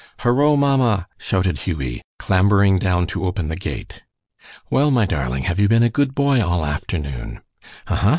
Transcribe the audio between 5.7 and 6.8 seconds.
a good boy all